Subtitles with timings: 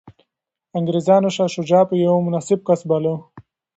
[0.79, 3.13] انګریزانو شاه شجاع یو مناسب کس وباله.